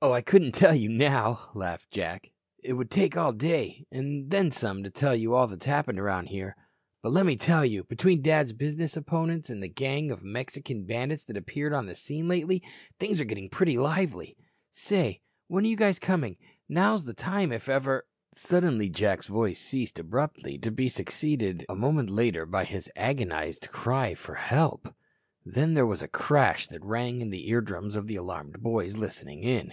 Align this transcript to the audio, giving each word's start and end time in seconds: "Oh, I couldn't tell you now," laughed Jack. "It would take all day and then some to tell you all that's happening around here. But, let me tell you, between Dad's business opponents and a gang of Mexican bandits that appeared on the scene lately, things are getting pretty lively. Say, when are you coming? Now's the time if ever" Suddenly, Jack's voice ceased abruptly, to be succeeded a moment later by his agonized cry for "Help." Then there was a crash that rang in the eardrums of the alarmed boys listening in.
"Oh, 0.00 0.12
I 0.12 0.20
couldn't 0.22 0.52
tell 0.52 0.76
you 0.76 0.88
now," 0.88 1.50
laughed 1.56 1.90
Jack. 1.90 2.30
"It 2.62 2.74
would 2.74 2.88
take 2.88 3.16
all 3.16 3.32
day 3.32 3.84
and 3.90 4.30
then 4.30 4.52
some 4.52 4.84
to 4.84 4.90
tell 4.90 5.16
you 5.16 5.34
all 5.34 5.48
that's 5.48 5.64
happening 5.66 5.98
around 5.98 6.26
here. 6.26 6.54
But, 7.02 7.10
let 7.10 7.26
me 7.26 7.34
tell 7.34 7.66
you, 7.66 7.82
between 7.82 8.22
Dad's 8.22 8.52
business 8.52 8.96
opponents 8.96 9.50
and 9.50 9.60
a 9.64 9.66
gang 9.66 10.12
of 10.12 10.22
Mexican 10.22 10.84
bandits 10.84 11.24
that 11.24 11.36
appeared 11.36 11.72
on 11.72 11.86
the 11.86 11.96
scene 11.96 12.28
lately, 12.28 12.62
things 13.00 13.20
are 13.20 13.24
getting 13.24 13.48
pretty 13.48 13.76
lively. 13.76 14.36
Say, 14.70 15.20
when 15.48 15.64
are 15.66 15.68
you 15.68 15.94
coming? 16.00 16.36
Now's 16.68 17.04
the 17.04 17.12
time 17.12 17.50
if 17.50 17.68
ever" 17.68 18.06
Suddenly, 18.32 18.90
Jack's 18.90 19.26
voice 19.26 19.58
ceased 19.60 19.98
abruptly, 19.98 20.58
to 20.58 20.70
be 20.70 20.88
succeeded 20.88 21.66
a 21.68 21.74
moment 21.74 22.08
later 22.08 22.46
by 22.46 22.62
his 22.66 22.88
agonized 22.94 23.68
cry 23.72 24.14
for 24.14 24.36
"Help." 24.36 24.94
Then 25.44 25.74
there 25.74 25.86
was 25.86 26.02
a 26.02 26.08
crash 26.08 26.68
that 26.68 26.84
rang 26.84 27.20
in 27.20 27.30
the 27.30 27.48
eardrums 27.50 27.96
of 27.96 28.06
the 28.06 28.14
alarmed 28.14 28.62
boys 28.62 28.96
listening 28.96 29.42
in. 29.42 29.72